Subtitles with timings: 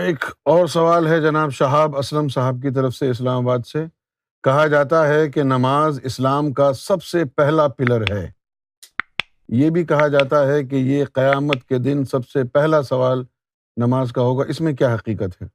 [0.00, 3.84] ایک اور سوال ہے جناب شہاب اسلم صاحب کی طرف سے اسلام آباد سے۔
[4.42, 8.32] کہا جاتا ہے کہ نماز اسلام کا سب سے پہلا پلر ہے۔
[9.48, 13.24] یہ بھی کہا جاتا ہے کہ یہ قیامت کے دن سب سے پہلا سوال
[13.76, 15.46] نماز کا ہوگا۔ اس میں کیا حقیقت ہے؟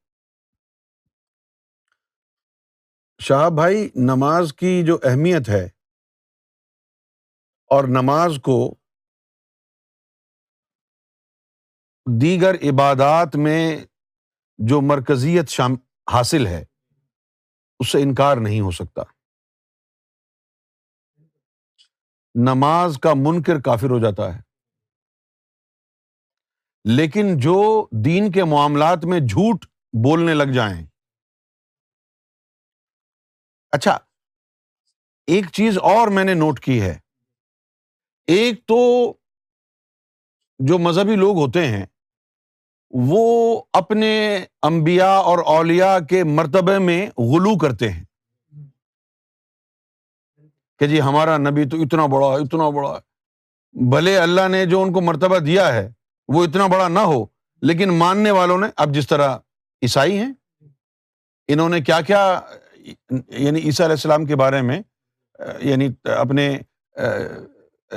[3.18, 5.68] شاہ بھائی، نماز کی جو اہمیت ہے
[7.66, 8.74] اور نماز کو
[12.20, 13.78] دیگر عبادات میں
[14.58, 15.72] جو مرکزیت شام،
[16.12, 16.64] حاصل ہے،
[17.78, 19.02] اس سے انکار نہیں ہو سکتا۔
[22.34, 24.42] نماز کا منکر کافر ہو جاتا ہے۔
[26.96, 29.64] لیکن جو دین کے معاملات میں جھوٹ
[30.04, 30.86] بولنے لگ جائیں۔
[33.70, 33.92] اچھا
[35.26, 36.98] ایک چیز اور میں نے نوٹ کی ہے۔
[38.26, 39.12] ایک تو
[40.58, 41.86] جو مذہبی لوگ ہوتے ہیں
[42.90, 48.04] وہ اپنے امبیا اور اولیا کے مرتبے میں غلو کرتے ہیں۔
[50.78, 53.16] کہ جی ہمارا نبی تو اتنا بڑا ہے، اتنا بڑا ہے۔
[53.90, 55.92] بھلے اللہ نے جو ان کو مرتبہ دیا ہے،
[56.28, 57.26] وہ اتنا بڑا نہ ہو،
[57.62, 59.36] لیکن ماننے والوں نے، اب جس طرح
[59.82, 60.32] عیسائی ہیں،
[61.48, 62.40] انہوں نے کیا کیا
[63.28, 64.82] یعنی عیسیٰ علیہ السلام کے بارے میں
[65.58, 66.58] یعنی اپنے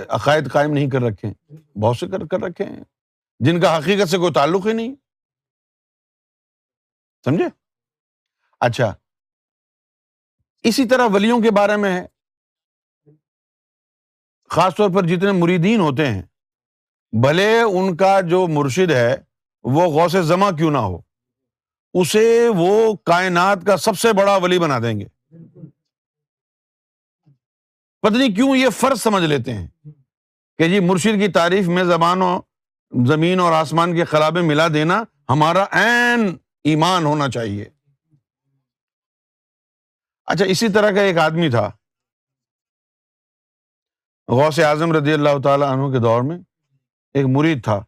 [0.07, 2.83] عقائد قائم نہیں کر رکھے۔ ہیں بہت سے کر رکھے ہیں۔
[3.39, 4.95] جن کا حقیقت سے کوئی تعلق ہی نہیں۔
[7.25, 7.45] سمجھے؟
[8.59, 8.93] اچھا۔
[10.63, 12.05] اسی طرح ولیوں کے بارے میں ہے
[14.49, 16.21] خاص طور پر جتنے مریدین ہوتے ہیں،
[17.11, 19.15] بھلے ان کا جو مرشد ہے،
[19.63, 20.97] وہ غوث زماں کیوں نہ ہو؟
[21.93, 25.05] اسے وہ کائنات کا سب سے بڑا ولی بنا دیں گے۔
[28.01, 29.67] پتنی کیوں یہ فرض سمجھ لیتے ہیں
[30.57, 32.41] کہ جی مرشد کی تعریف میں زبانوں
[33.07, 37.65] زمین اور آسمان کے خرابے ملا دینا ہمارا این ایمان ہونا چاہیے۔
[40.25, 41.71] اچھا اسی طرح کا ایک آدمی تھا۔
[44.27, 46.37] غوث اعظم رضی اللہ تعالیٰ عنہ کے دور میں
[47.13, 47.85] ایک مرید تھا۔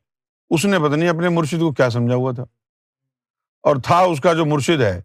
[0.49, 2.43] اس نے پتہ نہیں اپنے مرشد کو کیا سمجھا ہوا تھا۔
[3.63, 5.01] اور تھا اس کا جو مرشد ہے،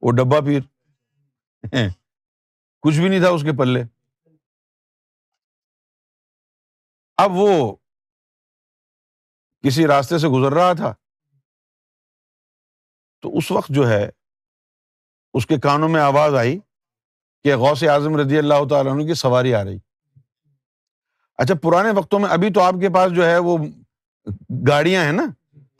[0.00, 0.60] وہ ڈبا پیر۔
[2.80, 3.82] کچھ بھی نہیں تھا اس کے پلے۔
[7.16, 7.76] اب وہ
[9.64, 10.94] کسی راستے سے گزر رہا تھا۔
[13.20, 14.10] تو اس وقت جو ہے،
[15.34, 16.58] اس کے کانوں میں آواز آئی
[17.42, 19.78] کہ غوث اعظم رضی اللہ تعالیٰ عنہ کی سواری آ رہی۔
[21.38, 23.58] اچھا پرانے وقتوں میں ابھی تو آپ کے پاس جو ہے وہ
[24.68, 25.26] گاڑیاں ہیں نا۔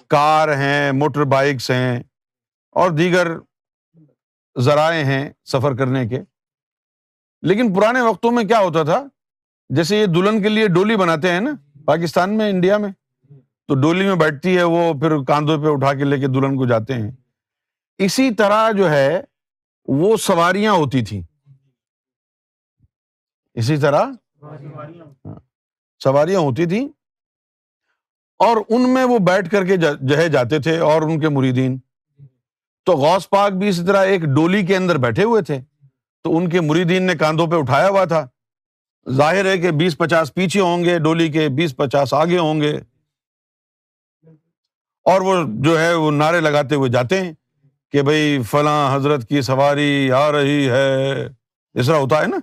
[0.09, 2.03] کار ہیں، موٹر بائکس ہیں
[2.71, 3.27] اور دیگر
[4.61, 6.21] ذرائع ہیں سفر کرنے کے۔
[7.43, 9.05] لیکن پرانے وقتوں میں کیا ہوتا تھا؟
[9.69, 11.51] جیسے یہ دلہن کے لیے ڈولی بناتے ہیں نا،
[11.85, 13.04] پاکستان میں، انڈیا میں۔
[13.69, 16.67] تو ڈولی میں بیٹھتی ہے، وہ پھر کاندھوں پہ اٹھا کے لے کے دلہن کو
[16.67, 17.11] جاتے ہیں۔
[17.99, 19.21] اسی طرح جو ہے،
[19.85, 21.23] وہ سواریاں ہوتی تھیں۔
[23.55, 24.05] اسی طرح
[26.03, 26.89] سواریاں ہوتی تھیں۔
[28.39, 29.77] اور ان میں وہ بیٹھ کر کے
[30.09, 31.79] جہے جاتے تھے اور ان کے مریدین۔
[32.85, 35.61] تو غوث پاک بھی اسی طرح ایک ڈولی کے اندر بیٹھے ہوئے تھے۔
[36.23, 38.27] تو ان کے مریدین نے کاندھوں پہ اٹھایا ہوا تھا۔
[39.11, 42.81] ظاہر ہے کہ بیس پچاس پیچھے ہوں گے، ڈولی کے بیس پچاس آگے ہوں گے۔
[45.05, 47.33] اور وہ جو ہے وہ نعرے لگاتے ہوئے جاتے ہیں
[47.91, 51.27] کہ بھائی فلاں حضرت کی سواری آ رہی ہے۔
[51.75, 52.37] اس طرح ہوتا ہے نا؟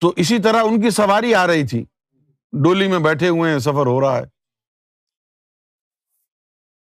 [0.00, 1.84] تو اسی طرح ان کی سواری آ رہی تھی۔
[2.52, 4.24] ڈولی میں بیٹھے ہوئے ہیں، سفر ہو رہا ہے۔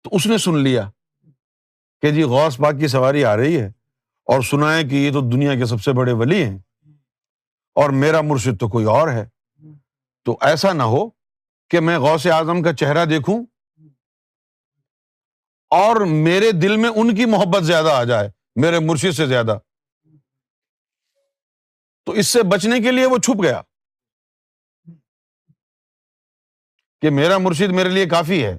[0.03, 0.89] تو اس نے سن لیا
[2.01, 3.67] کہ جی غوث پاک کی سواری آ رہی ہے
[4.25, 6.57] اور سنا ہے کہ یہ تو دنیا کے سب سے بڑے ولی ہیں۔
[7.75, 9.25] اور میرا مرشد تو کوئی اور ہے۔
[10.23, 11.09] تو ایسا نہ ہو
[11.70, 13.46] کہ میں غوث اعظم کا چہرہ دیکھوں
[15.70, 19.58] اور میرے دل میں ان کی محبت زیادہ آ جائے، میرے مرشد سے زیادہ۔
[22.06, 23.62] تو اس سے بچنے کے لیے وہ چھپ گیا
[27.01, 28.57] کہ میرا مرشد میرے لیے کافی ہے۔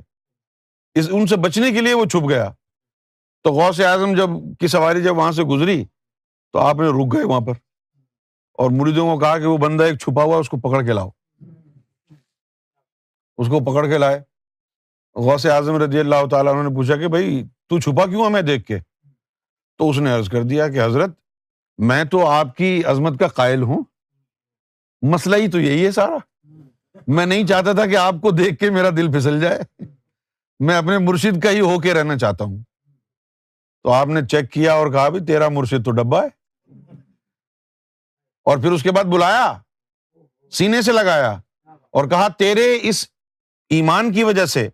[0.94, 2.50] اس ان سے بچنے کے لیے وہ چھپ گیا۔
[3.42, 5.84] تو غوث اعظم جب کی سواری جب وہاں سے گزری
[6.52, 7.52] تو آپ نے رک گئے وہاں پر
[8.52, 11.10] اور مریدوں کو کہا کہ وہ بندہ ایک چھپا ہوا اس کو پکڑ کے لاؤ۔
[13.38, 14.22] اس کو پکڑ کے لائے۔
[15.14, 18.78] غوث اعظم رضی اللہ تعالیٰ نے پوچھا کہ بھائی، تو چھپا کیوں ہمیں دیکھ کے؟
[19.78, 21.10] تو اس نے عرض کر دیا کہ حضرت،
[21.78, 23.84] میں تو آپ کی عظمت کا قائل ہوں۔
[25.02, 26.16] مسئلہ ہی تو یہی ہے سارا۔
[27.06, 29.84] میں نہیں چاہتا تھا کہ آپ کو دیکھ کے میرا دل پھسل جائے۔
[30.60, 32.58] میں اپنے مرشد کا ہی ہو کے رہنا چاہتا ہوں۔
[33.82, 36.28] تو آپ نے چیک کیا اور کہا بھی تیرا مرشد تو ڈبا ہے۔
[38.44, 39.58] اور پھر اس کے بعد بلایا،
[40.50, 43.06] سینے سے لگایا اور کہا، تیرے اس
[43.70, 44.68] ایمان کی وجہ سے،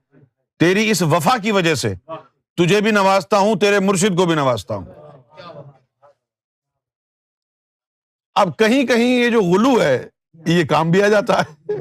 [0.59, 1.95] تیری اس وفا کی وجہ سے
[2.57, 4.85] تجھے بھی نوازتا ہوں، تیرے مرشد کو بھی نوازتا ہوں۔
[8.35, 10.09] اب کہیں کہیں یہ جو غلو ہے،
[10.47, 11.73] یہ کام بھی آ جاتا ہے۔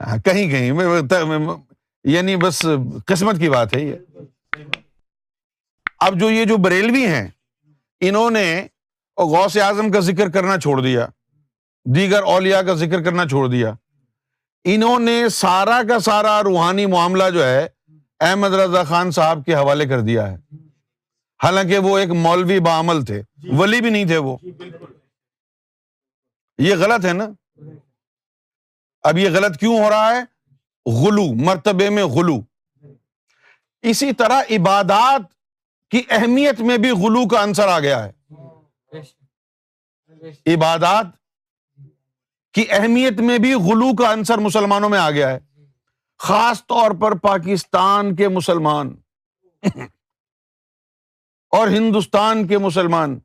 [0.00, 0.72] ہاں، کہیں کہیں
[2.04, 2.66] یعنی بس
[3.06, 3.96] قسمت کی بات ہے یہ۔
[5.98, 7.28] اب جو یہ جو بریلوی ہیں،
[8.00, 8.66] انہوں نے
[9.16, 11.06] غوث اعظم کا ذکر کرنا چھوڑ دیا،
[11.84, 13.72] دیگر اولیا کا ذکر کرنا چھوڑ دیا۔
[14.64, 17.68] انہوں نے سارا کا سارا روحانی معاملہ جو ہے،
[18.20, 20.36] احمد رضا خان صاحب کے حوالے کر دیا ہے۔
[21.42, 23.22] حالانکہ وہ ایک مولوی بعمل تھے۔
[23.52, 24.36] ولی بھی نہیں تھے وہ۔
[26.58, 27.24] یہ غلط ہے نا؟
[29.02, 30.20] اب یہ غلط کیوں ہو رہا ہے؟
[30.90, 32.40] غلو، مرتبے میں غلو۔
[33.82, 35.20] اسی طرح عبادات
[35.90, 38.12] کی اہمیت میں بھی غلو کا انصر آ گیا ہے۔
[40.54, 41.06] عبادات
[42.52, 45.38] کی اہمیت میں بھی غلو کا انصر مسلمانوں میں آ گیا ہے۔
[46.18, 48.96] خاص طور پر پاکستان کے مسلمان۔
[51.50, 53.18] اور ہندوستان کے مسلمان۔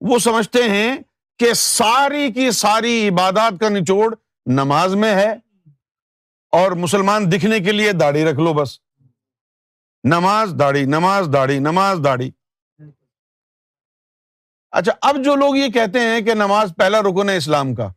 [0.00, 0.96] وہ سمجھتے ہیں
[1.38, 4.14] کہ ساری کی ساری عبادات کا نچوڑ
[4.46, 5.32] نماز میں ہے
[6.52, 8.80] اور مسلمان دکھنے کے لیے داڑھی رکھ لو بس۔
[10.04, 12.30] نماز داڑھی نماز داڑھی نماز داڑھی۔
[14.70, 17.88] اچھا اب جو لوگ یہ کہتے ہیں کہ نماز پہلا رکن ہے اسلام کا۔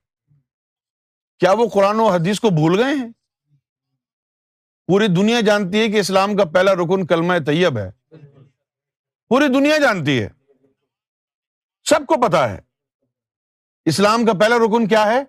[1.39, 3.09] کیا وہ قرآن و حدیث کو بھول گئے ہیں؟
[4.87, 7.91] پوری دنیا جانتی ہے کہ اسلام کا پہلا رکن کلمہ طیب ہے۔
[9.27, 10.29] پوری دنیا جانتی ہے۔
[11.83, 12.59] سب کو پتا ہے۔
[13.85, 15.23] اسلام کا پہلا رکن کیا ہے؟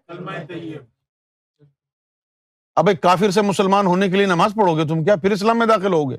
[2.77, 5.59] اب ایک کافر سے مسلمان ہونے کے لیے نماز پڑھو گے تم کیا پھر اسلام
[5.59, 6.17] میں داخل ہوگے؟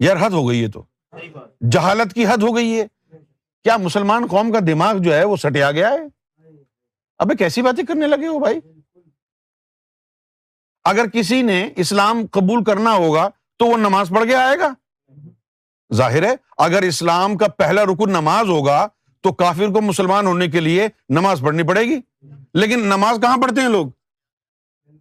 [0.00, 0.84] یار حد ہو گئی ہے تو۔
[1.70, 2.86] جہالت کی حد ہو گئی ہے
[3.64, 6.15] کیا مسلمان قوم کا دماغ جو ہے وہ سٹیا گیا ہے؟
[7.18, 8.60] اب کیسی باتیں کرنے لگے ہو بھائی۔
[10.84, 14.74] اگر کسی نے اسلام قبول کرنا ہوگا تو وہ نماز پڑھ کے آئے گا۔
[15.94, 18.88] ظاہر ہے، اگر اسلام کا پہلا رکن نماز ہوگا
[19.20, 22.00] تو کافر کو مسلمان ہونے کے لیے نماز پڑھنی پڑے گی۔
[22.54, 23.86] لیکن نماز کہاں پڑھتے ہیں لوگ؟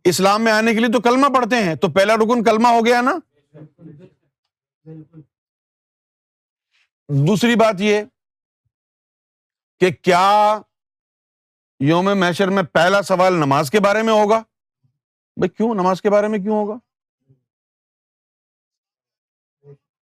[0.04, 3.02] اسلام میں آنے کے لیے تو کلمہ پڑھتے ہیں۔ تو پہلا رکن کلمہ ہو گیا
[3.02, 3.16] نا۔
[7.10, 8.02] دوسری بات یہ
[9.80, 10.62] کہ کیا
[11.80, 14.40] یوم میشر میں پہلا سوال نماز کے بارے میں ہوگا؟
[15.38, 16.74] بھائی کیوں نماز کے بارے میں کیوں ہوگا؟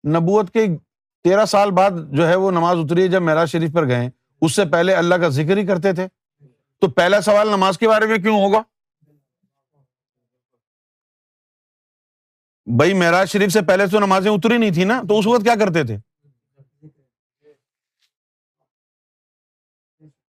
[0.07, 0.65] نبوت کے
[1.23, 4.09] تیرہ سال بعد جو ہے وہ نماز اتری ہے جب معراج شریف پر گئے۔
[4.41, 6.07] اس سے پہلے اللہ کا ذکر ہی کرتے تھے۔
[6.79, 8.61] تو پہلا سوال نماز کے بارے میں کیوں ہوگا؟
[12.65, 15.55] بھائی معراج شریف سے پہلے تو نمازیں اتری نہیں تھی نا، تو اس وقت کیا
[15.55, 15.97] کرتے تھے؟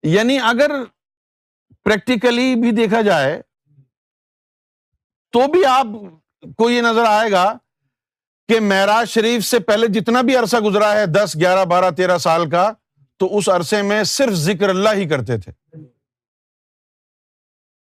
[0.03, 0.71] یعنی اگر
[1.89, 3.41] پریکٹیکلی بھی دیکھا جائے
[5.31, 5.85] تو بھی آپ
[6.57, 7.57] کو یہ نظر آئے گا
[8.47, 12.49] کہ معراج شریف سے پہلے جتنا بھی عرصہ گزرا ہے، دس، گیارہ، بارہ، تیرہ سال
[12.49, 12.71] کا،
[13.17, 15.51] تو اس عرصے میں صرف ذکر اللہ ہی کرتے تھے۔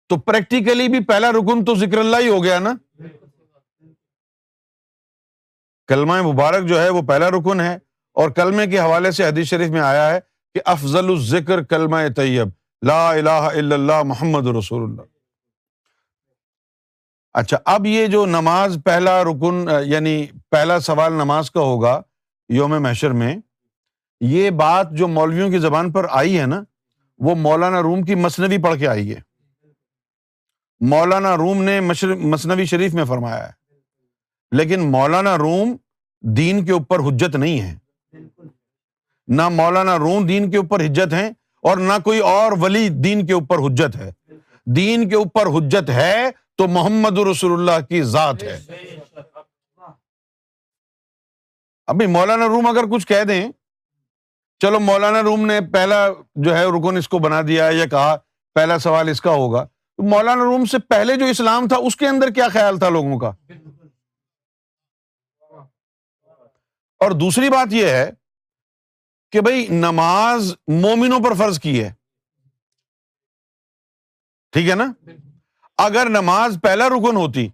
[0.10, 2.74] تو پریکٹیکلی بھی پہلا رکن تو ذکر اللہ ہی ہو گیا نا۔
[5.88, 7.76] کلمہ مبارک جو ہے وہ پہلا رکن ہے
[8.12, 10.20] اور کلمے کے حوالے سے حدیث شریف میں آیا ہے
[10.54, 15.02] کہ افضل الذکر کلمہ طیب۔ لا الہ الا اللہ محمد رسول اللہ۔
[17.34, 22.02] اچھا اب یہ جو نماز پہلا رکن یعنی پہلا سوال نماز کا ہوگا
[22.50, 23.38] یوم محشر میں،
[24.22, 26.64] یہ بات جو مولویوں کی زبان پر آئی ہے نا،
[27.18, 29.20] وہ مولانا روم کی مصنوی پڑھ کے آئی ہے۔
[30.80, 31.82] مولانا روم نے
[32.16, 33.52] مصنوی شریف میں فرمایا ہے۔
[34.52, 35.78] لیکن مولانا روم
[36.22, 37.78] دین کے اوپر حجت نہیں ہے۔
[39.28, 41.32] نہ مولانا روم دین کے اوپر حجت ہے
[41.68, 44.12] اور نہ کوئی اور ولی دین کے اوپر حجت ہے۔
[44.66, 48.60] دین کے اوپر حجت ہے تو محمد رسول اللہ کی ذات ہے۔
[51.88, 53.52] ابھی مولانا روم اگر کچھ کہہ دیں،
[54.60, 58.16] چلو مولانا روم نے پہلا جو ہے رکن اس کو بنا دیا یا کہا،
[58.56, 59.68] پہلا سوال اس کا ہوگا۔
[59.98, 63.32] مولانا روم سے پہلے جو اسلام تھا، اس کے اندر کیا خیال تھا لوگوں کا؟
[67.00, 68.12] اور دوسری بات یہ ہے
[69.36, 71.94] کہ بھائی نماز مومنوں پر فرض کی ہے۔
[74.52, 74.94] ٹھیک ہے نا؟
[75.78, 77.50] اگر نماز پہلا رکن ہوتی،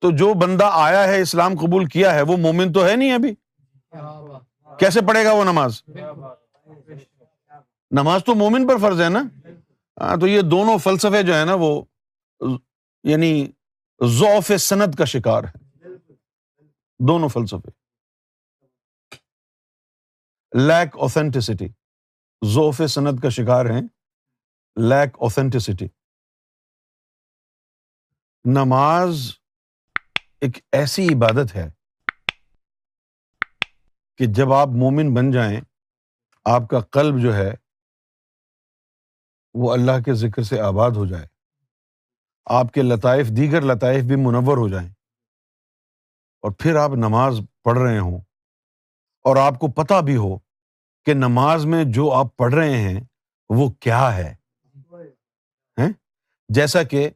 [0.00, 3.34] تو جو بندہ آیا ہے، اسلام قبول کیا ہے، وہ مومن تو ہے نہیں ابھی۔
[4.78, 5.82] کیسے پڑھے گا وہ نماز؟
[7.90, 9.22] نماز تو مومن پر فرض ہے نا؟
[10.00, 11.82] ہاں تو یہ دونوں فلسفے جو ہے نا، وہ
[13.04, 13.46] یعنی
[14.04, 15.58] ذوف سند کا شکار ہے
[17.08, 17.89] دونوں فلسفے۔
[20.52, 21.68] لیک اوتھینٹسٹی
[22.46, 23.82] ذوف سند کا شکار ہیں
[24.76, 25.86] لیک اوتھینٹسٹی
[28.44, 29.32] نماز
[30.40, 31.70] ایک ایسی عبادت ہے
[34.16, 35.60] کہ جب آپ مومن بن جائیں
[36.44, 37.50] آپ کا قلب جو ہے
[39.54, 41.26] وہ اللہ کے ذکر سے آباد ہو جائے
[42.44, 44.88] آپ کے لطائف دیگر لطائف بھی منور ہو جائیں۔
[46.42, 48.20] اور پھر آپ نماز پڑھ رہے ہوں۔
[49.24, 50.36] اور آپ کو پتہ بھی ہو
[51.06, 53.00] کہ نماز میں جو آپ پڑھ رہے ہیں،
[53.50, 54.34] وہ کیا ہے؟
[56.48, 57.08] جیسا کہ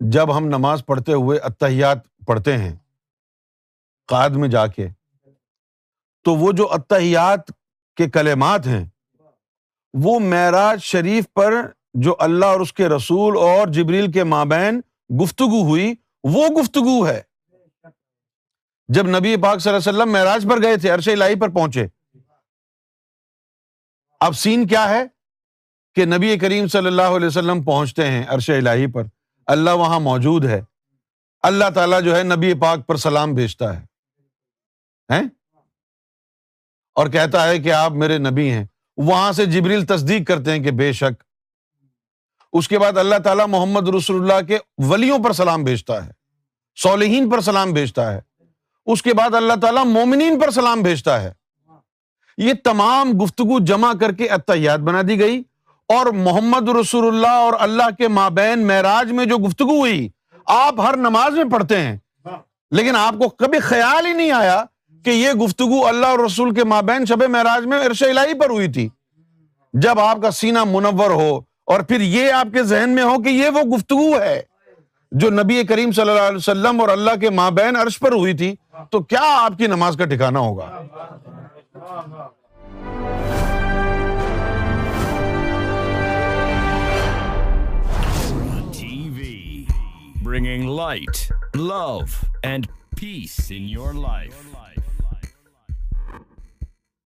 [0.00, 2.74] جب ہم نماز پڑھتے ہوئے اتحیات پڑھتے ہیں
[4.08, 4.88] قاد میں جا کے،
[6.24, 7.50] تو وہ جو اتحیات
[7.96, 8.84] کے کلمات ہیں،
[9.94, 11.54] وہ معراج شریف پر
[11.94, 14.80] جو اللہ اور اس کے رسول اور جبریل کے مابین
[15.22, 17.20] گفتگو ہوئی، وہ گفتگو ہے۔
[18.88, 21.86] جب نبی پاک صلی اللہ علیہ وسلم معراج پر گئے تھے، عرش الہی پر پہنچے۔
[24.20, 25.02] اب سین کیا ہے؟
[25.94, 29.02] کہ نبی کریم صلی اللہ علیہ وسلم پہنچتے ہیں عرش الہی پر۔
[29.46, 30.62] اللہ وہاں موجود ہے۔
[31.42, 33.86] اللہ تعالیٰ جو ہے نبی پاک پر سلام بھیجتا ہے۔
[36.94, 40.70] اور کہتا ہے کہ آپ میرے نبی ہیں۔ وہاں سے جبریل تصدیق کرتے ہیں کہ
[40.70, 41.24] بے شک۔
[42.52, 46.10] اس کے بعد اللہ تعالیٰ محمد رسول اللہ کے ولیوں پر سلام بھیجتا ہے۔
[46.82, 48.31] صالحین پر سلام بھیجتا ہے۔
[48.86, 51.32] اس کے بعد اللہ تعالیٰ مومنین پر سلام بھیجتا ہے۔
[52.38, 55.42] یہ تمام گفتگو جمع کر کے اتحیات بنا دی گئی
[55.88, 60.08] اور محمد رسول اللہ اور اللہ کے مابین معراج میں جو گفتگو ہوئی،
[60.46, 61.96] آپ ہر نماز میں پڑھتے ہیں۔
[62.70, 64.64] لیکن آپ کو کبھی خیال ہی نہیں آیا
[65.04, 68.72] کہ یہ گفتگو اللہ اور رسول کے مابین شب معراج میں عرش الہی پر ہوئی
[68.72, 68.88] تھی۔
[69.72, 73.28] جب آپ کا سینہ منور ہو اور پھر یہ آپ کے ذہن میں ہو کہ
[73.28, 74.42] یہ وہ گفتگو ہے
[75.12, 78.54] جو نبی کریم صلی اللہ علیہ وسلم اور اللہ کے مابین عرش پر ہوئی تھی
[78.90, 80.68] تو کیا آپ کی نماز کا ٹھکانا ہوگا؟
[88.72, 89.64] جی we
[90.22, 91.98] bring light love
[92.42, 92.66] and
[93.00, 94.81] peace in your life your life